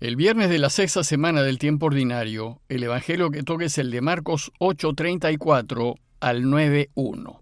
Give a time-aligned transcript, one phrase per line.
[0.00, 3.90] El viernes de la sexta semana del tiempo ordinario, el Evangelio que toque es el
[3.90, 7.40] de Marcos 8:34 al 9:1.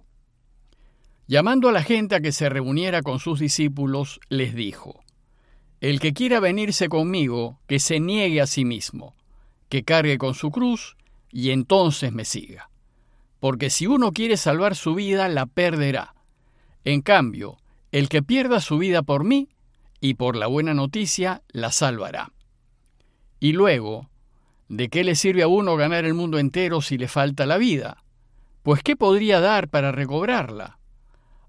[1.27, 5.05] Llamando a la gente a que se reuniera con sus discípulos, les dijo,
[5.83, 9.15] El que quiera venirse conmigo, que se niegue a sí mismo,
[9.69, 10.97] que cargue con su cruz,
[11.31, 12.71] y entonces me siga.
[13.39, 16.15] Porque si uno quiere salvar su vida, la perderá.
[16.85, 17.59] En cambio,
[17.93, 19.51] el que pierda su vida por mí,
[20.01, 22.33] y por la buena noticia, la salvará.
[23.39, 24.09] Y luego,
[24.69, 28.03] ¿de qué le sirve a uno ganar el mundo entero si le falta la vida?
[28.63, 30.79] Pues ¿qué podría dar para recobrarla?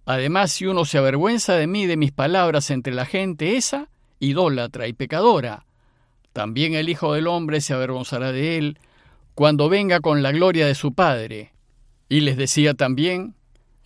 [0.06, 3.90] Además, si uno se avergüenza de mí de mis palabras entre la gente esa,
[4.20, 5.66] idólatra y pecadora,
[6.34, 8.80] también el Hijo del Hombre se avergonzará de él
[9.34, 11.52] cuando venga con la gloria de su Padre.
[12.10, 13.36] Y les decía también,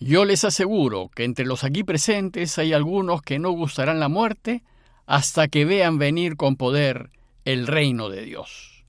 [0.00, 4.62] yo les aseguro que entre los aquí presentes hay algunos que no gustarán la muerte
[5.06, 7.10] hasta que vean venir con poder
[7.44, 8.84] el reino de Dios.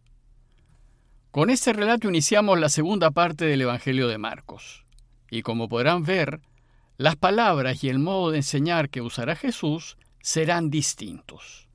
[1.31, 4.85] Con este relato iniciamos la segunda parte del Evangelio de Marcos.
[5.31, 6.39] Y como podrán ver,
[6.97, 11.67] las palabras y el modo de enseñar que usará Jesús serán distintos.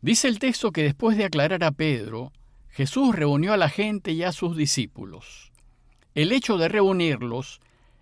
[0.00, 2.32] Dice el texto que después de aclarar a Pedro,
[2.70, 5.52] Jesús reunió a la gente y a sus discípulos.
[6.14, 7.60] El hecho de reunirlos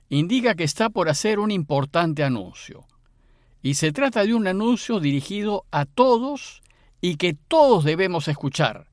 [0.08, 2.86] indica que está por hacer un importante anuncio.
[3.62, 6.62] Y se trata de un anuncio dirigido a todos
[7.00, 8.86] y que todos debemos escuchar.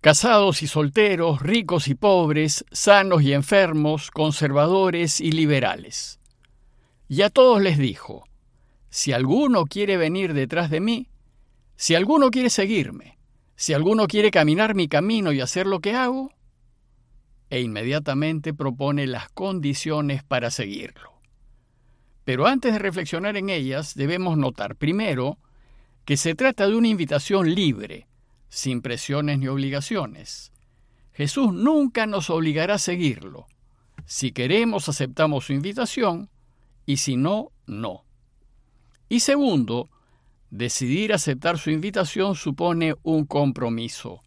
[0.00, 6.20] Casados y solteros, ricos y pobres, sanos y enfermos, conservadores y liberales.
[7.08, 8.24] Y a todos les dijo,
[8.88, 11.08] si alguno quiere venir detrás de mí,
[11.76, 13.18] si alguno quiere seguirme,
[13.56, 16.30] si alguno quiere caminar mi camino y hacer lo que hago,
[17.50, 21.20] e inmediatamente propone las condiciones para seguirlo.
[22.24, 25.38] Pero antes de reflexionar en ellas, debemos notar primero
[26.06, 28.06] que se trata de una invitación libre,
[28.48, 30.52] sin presiones ni obligaciones.
[31.12, 33.48] Jesús nunca nos obligará a seguirlo.
[34.06, 36.30] Si queremos, aceptamos su invitación,
[36.86, 38.04] y si no, no.
[39.08, 39.90] Y segundo,
[40.50, 44.22] decidir aceptar su invitación supone un compromiso,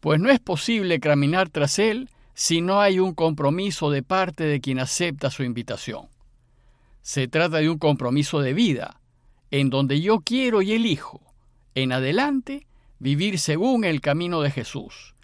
[0.00, 4.60] pues no es posible caminar tras él si no hay un compromiso de parte de
[4.60, 6.08] quien acepta su invitación.
[7.02, 9.00] Se trata de un compromiso de vida,
[9.50, 11.20] en donde yo quiero y elijo,
[11.74, 12.66] en adelante,
[12.98, 15.14] vivir según el camino de Jesús,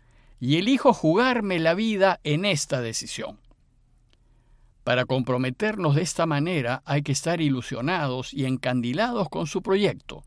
[0.41, 3.39] y elijo jugarme la vida en esta decisión.
[4.85, 10.25] Para comprometernos de esta manera hay que estar ilusionados y encandilados con su proyecto,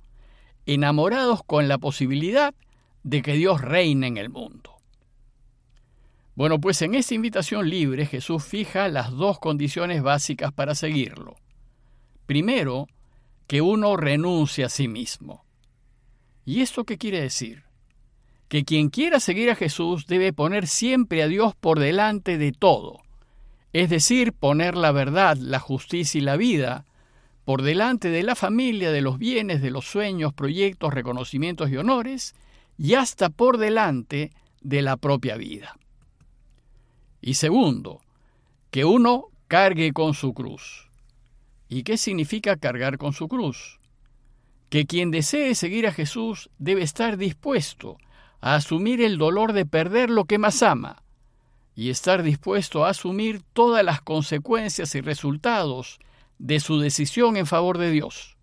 [0.65, 2.55] enamorados con la posibilidad
[3.03, 4.71] de que Dios reine en el mundo.
[6.35, 11.35] Bueno, pues en esta invitación libre Jesús fija las dos condiciones básicas para seguirlo.
[12.25, 12.87] Primero,
[13.47, 15.45] que uno renuncie a sí mismo.
[16.45, 17.63] ¿Y esto qué quiere decir?
[18.47, 23.01] Que quien quiera seguir a Jesús debe poner siempre a Dios por delante de todo,
[23.73, 26.85] es decir, poner la verdad, la justicia y la vida
[27.45, 32.33] por delante de la familia, de los bienes, de los sueños, proyectos, reconocimientos y honores,
[32.77, 34.31] y hasta por delante
[34.61, 35.77] de la propia vida.
[37.21, 38.01] Y segundo,
[38.71, 40.89] que uno cargue con su cruz.
[41.75, 43.81] ¿Y qué significa cargar con su cruz?
[44.69, 47.97] Que quien desee seguir a Jesús debe estar dispuesto
[48.39, 51.03] a asumir el dolor de perder lo que más ama
[51.75, 55.99] y estar dispuesto a asumir todas las consecuencias y resultados
[56.39, 58.37] de su decisión en favor de Dios.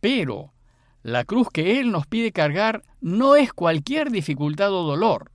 [0.00, 0.54] Pero
[1.02, 5.32] la cruz que Él nos pide cargar no es cualquier dificultad o dolor.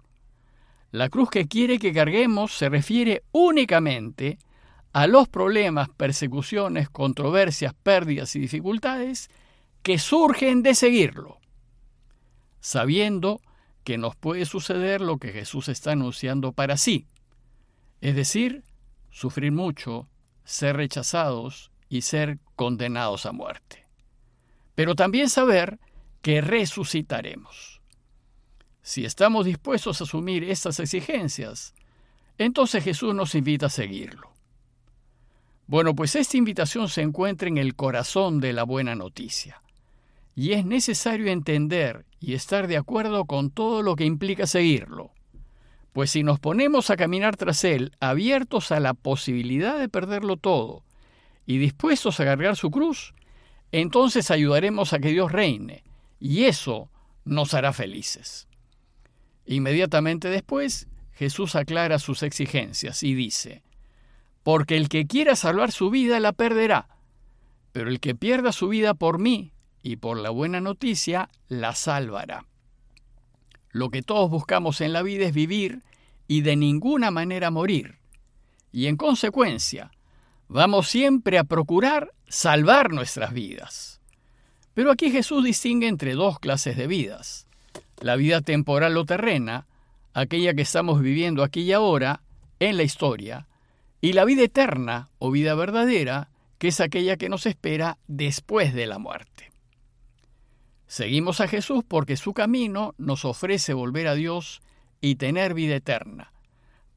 [0.90, 4.51] La cruz que quiere que carguemos se refiere únicamente a
[4.94, 9.30] los problemas, persecuciones, controversias, pérdidas y dificultades
[9.84, 11.40] que surgen de seguirlo,
[12.60, 13.42] sabiendo
[13.84, 17.08] que nos puede suceder lo que Jesús está anunciando para sí,
[18.02, 18.64] es decir,
[19.10, 20.08] sufrir mucho,
[20.44, 23.86] ser rechazados y ser condenados a muerte.
[24.76, 25.80] Pero también saber
[26.22, 27.82] que resucitaremos.
[28.82, 31.74] Si estamos dispuestos a asumir estas exigencias,
[32.38, 34.31] entonces Jesús nos invita a seguirlo.
[35.72, 39.62] Bueno, pues esta invitación se encuentra en el corazón de la buena noticia.
[40.36, 45.14] Y es necesario entender y estar de acuerdo con todo lo que implica seguirlo.
[45.94, 50.84] Pues si nos ponemos a caminar tras Él, abiertos a la posibilidad de perderlo todo
[51.46, 53.14] y dispuestos a cargar su cruz,
[53.72, 55.86] entonces ayudaremos a que Dios reine,
[56.20, 56.90] y eso
[57.24, 58.50] nos hará felices.
[59.46, 63.64] Inmediatamente después, Jesús aclara sus exigencias y dice,
[64.44, 66.88] Porque el que quiera salvar su vida la perderá,
[67.72, 69.54] pero el que pierda su vida por mí
[69.84, 72.46] y por la buena noticia la salvará.
[73.72, 75.84] Lo que todos buscamos en la vida es vivir
[76.28, 78.00] y de ninguna manera morir.
[78.72, 79.92] Y en consecuencia,
[80.48, 84.02] vamos siempre a procurar salvar nuestras vidas.
[84.74, 87.48] Pero aquí Jesús distingue entre dos clases de vidas.
[88.00, 89.68] La vida temporal o terrena,
[90.14, 92.22] aquella que estamos viviendo aquí y ahora,
[92.60, 93.48] en la historia,
[94.02, 98.88] y la vida eterna o vida verdadera, que es aquella que nos espera después de
[98.88, 99.52] la muerte.
[100.88, 104.62] Seguimos a Jesús porque su camino nos ofrece volver a Dios
[105.00, 106.34] y tener vida eterna,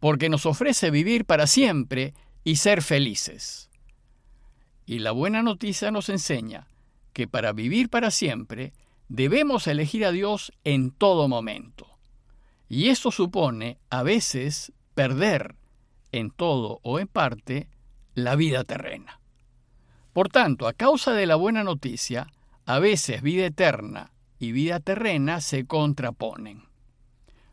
[0.00, 3.70] porque nos ofrece vivir para siempre y ser felices.
[4.86, 6.66] Y la buena noticia nos enseña
[7.12, 8.72] que para vivir para siempre
[9.08, 11.86] debemos elegir a Dios en todo momento.
[12.68, 15.54] Y esto supone, a veces, perder,
[16.14, 17.68] en todo o en parte,
[18.14, 19.20] la vida terrena.
[20.12, 22.28] Por tanto, a causa de la buena noticia,
[22.66, 26.62] a veces vida eterna y vida terrena se contraponen.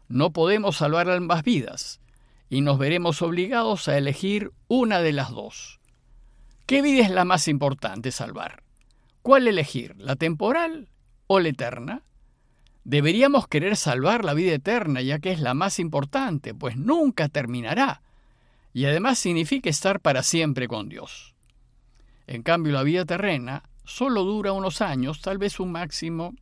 [0.08, 2.02] No podemos salvar ambas vidas
[2.50, 5.80] y nos veremos obligados a elegir una de las dos.
[6.68, 8.62] ¿Qué vida es la más importante salvar?
[9.24, 10.90] ¿Cuál elegir, la temporal
[11.26, 12.04] o la eterna?
[12.84, 18.04] Deberíamos querer salvar la vida eterna ya que es la más importante, pues nunca terminará
[18.74, 21.36] y además significa estar para siempre con Dios.
[22.28, 26.34] En cambio, la vida terrena solo dura unos años, tal vez un máximo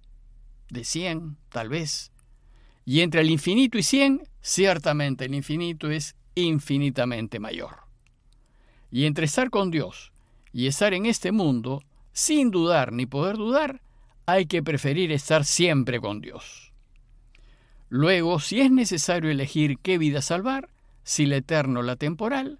[0.69, 2.11] de 100, tal vez.
[2.85, 7.77] Y entre el infinito y 100, ciertamente el infinito es infinitamente mayor.
[8.91, 10.11] Y entre estar con Dios
[10.51, 11.81] y estar en este mundo,
[12.11, 13.81] sin dudar ni poder dudar,
[14.25, 16.73] hay que preferir estar siempre con Dios.
[17.89, 20.69] Luego, si es necesario elegir qué vida salvar,
[21.03, 22.59] si la eterna o la temporal,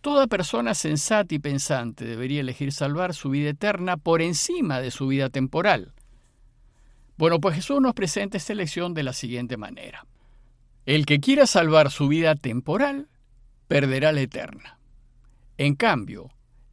[0.00, 5.06] toda persona sensata y pensante debería elegir salvar su vida eterna por encima de su
[5.06, 5.94] vida temporal.
[7.16, 10.06] Bueno, pues Jesús nos presenta esta elección de la siguiente manera.
[10.84, 13.08] El que quiera salvar su vida temporal,
[13.68, 14.78] perderá la eterna.
[15.56, 16.30] En cambio,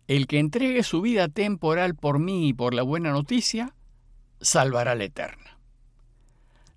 [0.07, 3.75] el que entregue su vida temporal por mí y por la buena noticia,
[4.41, 5.57] salvará la eterna.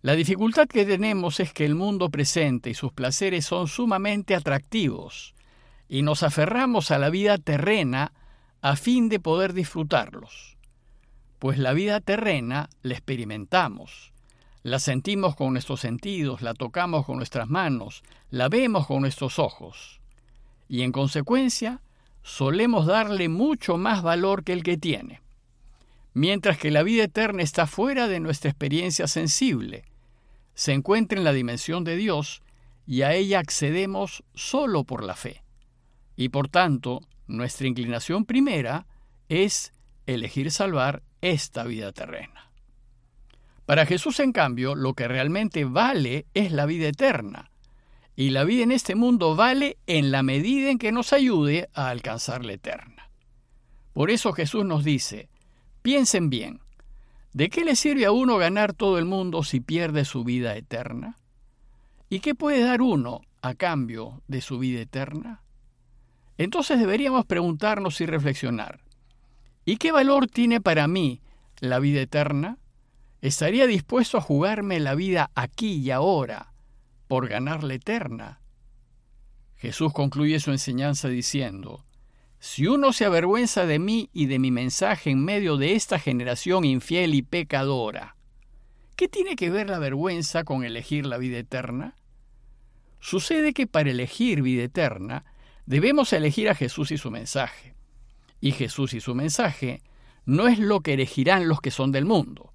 [0.04, 5.34] La dificultad que tenemos es que el mundo presente y sus placeres son sumamente atractivos
[5.88, 8.12] y nos aferramos a la vida terrena
[8.60, 10.58] a fin de poder disfrutarlos.
[11.38, 14.12] Pues la vida terrena la experimentamos,
[14.62, 20.02] la sentimos con nuestros sentidos, la tocamos con nuestras manos, la vemos con nuestros ojos.
[20.68, 21.80] Y en consecuencia,
[22.22, 25.22] solemos darle mucho más valor que el que tiene.
[26.12, 29.86] Mientras que la vida eterna está fuera de nuestra experiencia sensible,
[30.54, 32.42] se encuentra en la dimensión de Dios
[32.86, 35.42] y a ella accedemos solo por la fe.
[36.16, 38.86] Y por tanto, nuestra inclinación primera
[39.28, 39.72] es
[40.06, 42.50] elegir salvar esta vida terrena.
[43.66, 47.50] Para Jesús, en cambio, lo que realmente vale es la vida eterna.
[48.14, 51.88] Y la vida en este mundo vale en la medida en que nos ayude a
[51.88, 53.10] alcanzar la eterna.
[53.92, 55.28] Por eso Jesús nos dice,
[55.82, 56.60] piensen bien,
[57.34, 61.18] ¿De qué le sirve a uno ganar todo el mundo si pierde su vida eterna?
[62.08, 65.42] ¿Y qué puede dar uno a cambio de su vida eterna?
[66.38, 68.82] Entonces deberíamos preguntarnos y reflexionar,
[69.64, 71.22] ¿y qué valor tiene para mí
[71.58, 72.58] la vida eterna?
[73.20, 76.52] ¿Estaría dispuesto a jugarme la vida aquí y ahora
[77.08, 78.40] por ganar la eterna?
[79.56, 81.84] Jesús concluye su enseñanza diciendo,
[82.44, 86.66] si uno se avergüenza de mí y de mi mensaje en medio de esta generación
[86.66, 88.16] infiel y pecadora,
[88.96, 91.96] ¿qué tiene que ver la vergüenza con elegir la vida eterna?
[93.00, 95.24] Sucede que para elegir vida eterna
[95.64, 97.76] debemos elegir a Jesús y su mensaje.
[98.42, 99.80] Y Jesús y su mensaje
[100.26, 102.52] no es lo que elegirán los que son del mundo.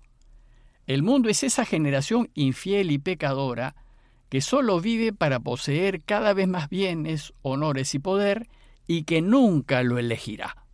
[0.85, 3.75] El mundo es esa generación infiel y pecadora
[4.29, 8.47] que solo vive para poseer cada vez más bienes, honores y poder,
[8.91, 10.65] y que nunca lo elegirá,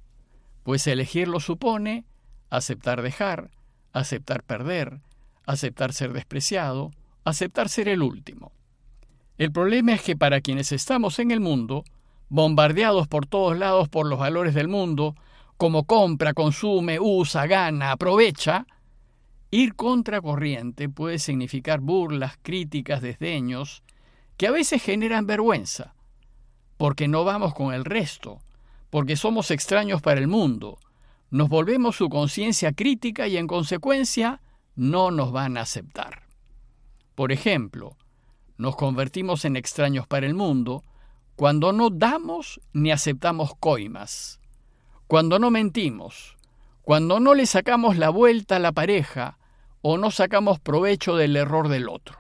[0.63, 2.05] pues elegirlo supone
[2.49, 3.51] aceptar dejar,
[3.91, 5.01] aceptar perder,
[5.45, 6.91] aceptar ser despreciado,
[7.25, 8.53] aceptar ser el último.
[9.37, 11.83] El problema es que para quienes estamos en el mundo,
[12.29, 15.13] bombardeados por todos lados por los valores del mundo,
[15.57, 18.65] como compra, consume, usa, gana, aprovecha,
[19.51, 23.83] ir contra corriente puede significar burlas, críticas, desdeños,
[24.37, 25.94] que a veces generan vergüenza,
[26.77, 28.39] porque no vamos con el resto,
[28.89, 30.79] porque somos extraños para el mundo,
[31.29, 34.41] nos volvemos su conciencia crítica y en consecuencia
[34.75, 36.23] no nos van a aceptar.
[37.15, 37.97] Por ejemplo,
[38.57, 40.83] nos convertimos en extraños para el mundo
[41.35, 44.39] cuando no damos ni aceptamos coimas,
[45.07, 46.37] cuando no mentimos,
[46.81, 49.37] cuando no le sacamos la vuelta a la pareja
[49.81, 52.19] o no sacamos provecho del error del otro.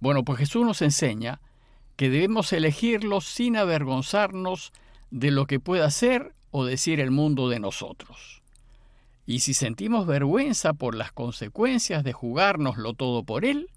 [0.00, 1.40] Bueno, pues Jesús nos enseña
[2.02, 4.72] que debemos elegirlo sin avergonzarnos
[5.12, 8.42] de lo que pueda hacer o decir el mundo de nosotros.
[9.24, 13.70] Y si sentimos vergüenza por las consecuencias de jugárnoslo todo por Él,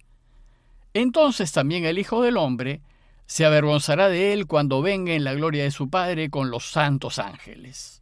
[0.95, 2.81] entonces también el Hijo del Hombre
[3.27, 7.19] se avergonzará de Él cuando venga en la gloria de su Padre con los santos
[7.19, 8.01] ángeles.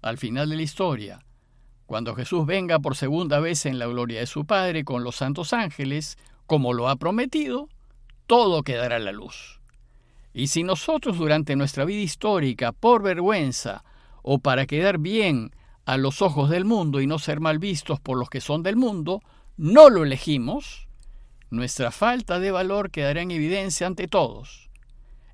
[0.00, 1.24] Al final de la historia,
[1.86, 5.52] cuando Jesús venga por segunda vez en la gloria de su Padre con los santos
[5.52, 7.68] ángeles, como lo ha prometido,
[8.26, 9.60] todo quedará a la luz.
[10.34, 13.84] Y si nosotros durante nuestra vida histórica, por vergüenza
[14.22, 18.18] o para quedar bien a los ojos del mundo y no ser mal vistos por
[18.18, 19.20] los que son del mundo,
[19.56, 20.88] no lo elegimos,
[21.50, 24.70] nuestra falta de valor quedará en evidencia ante todos.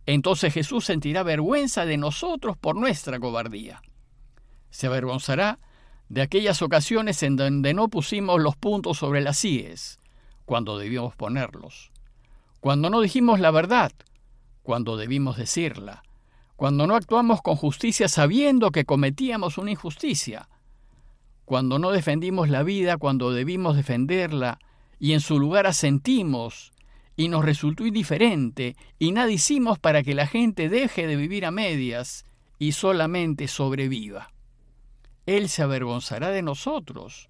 [0.06, 3.82] Entonces Jesús sentirá vergüenza de nosotros por nuestra cobardía.
[4.70, 5.58] Se avergonzará
[6.08, 9.98] de aquellas ocasiones en donde no pusimos los puntos sobre las IES,
[10.44, 11.92] cuando debíamos ponerlos,
[12.60, 13.92] cuando no dijimos la verdad,
[14.62, 16.02] cuando debimos decirla,
[16.56, 20.48] cuando no actuamos con justicia sabiendo que cometíamos una injusticia,
[21.48, 24.58] cuando no defendimos la vida cuando debimos defenderla
[25.00, 26.72] y en su lugar asentimos
[27.16, 31.50] y nos resultó indiferente y nada hicimos para que la gente deje de vivir a
[31.50, 32.26] medias
[32.58, 34.30] y solamente sobreviva.
[35.24, 37.28] Él se avergonzará de nosotros,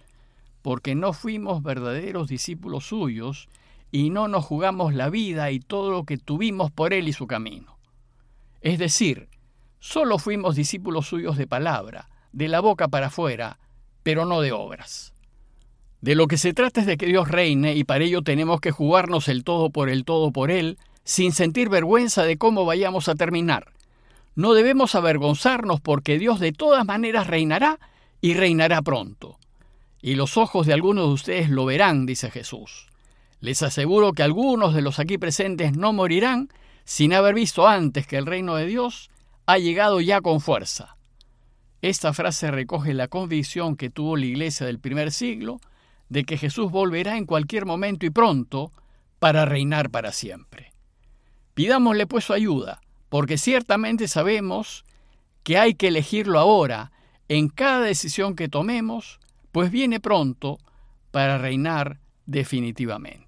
[0.62, 3.48] porque no fuimos verdaderos discípulos suyos
[3.90, 7.26] y no nos jugamos la vida y todo lo que tuvimos por Él y su
[7.26, 7.78] camino.
[8.60, 9.28] Es decir,
[9.78, 13.58] solo fuimos discípulos suyos de palabra, de la boca para afuera,
[14.02, 15.14] pero no de obras.
[16.00, 18.70] De lo que se trata es de que Dios reine y para ello tenemos que
[18.70, 23.14] jugarnos el todo por el todo por Él, sin sentir vergüenza de cómo vayamos a
[23.14, 23.72] terminar,
[24.38, 27.80] no debemos avergonzarnos porque Dios de todas maneras reinará
[28.20, 29.36] y reinará pronto.
[30.00, 32.86] Y los ojos de algunos de ustedes lo verán, dice Jesús.
[33.40, 36.48] Les aseguro que algunos de los aquí presentes no morirán
[36.84, 39.10] sin haber visto antes que el reino de Dios
[39.46, 40.96] ha llegado ya con fuerza.
[41.80, 45.60] Esta frase recoge la convicción que tuvo la iglesia del primer siglo
[46.08, 48.72] de que Jesús volverá en cualquier momento y pronto
[49.18, 50.72] para reinar para siempre.
[51.54, 54.84] Pidámosle pues su ayuda porque ciertamente sabemos
[55.42, 56.92] que hay que elegirlo ahora
[57.28, 59.20] en cada decisión que tomemos,
[59.52, 60.58] pues viene pronto
[61.10, 63.27] para reinar definitivamente.